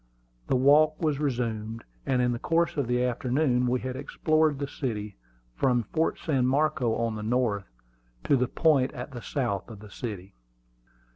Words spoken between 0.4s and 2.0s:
The walk was resumed,